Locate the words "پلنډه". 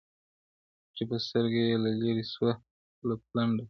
3.29-3.57